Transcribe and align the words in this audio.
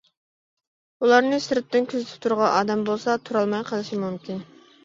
بۇلارنى 1.03 1.39
سىرتتىن 1.47 1.87
كۆزىتىپ 1.93 2.23
تۇرغان 2.25 2.57
ئادەم 2.57 2.83
بولسا 2.91 3.19
تۇرالماي 3.29 3.63
قېلىشى 3.71 4.01
مۇمكىن. 4.07 4.43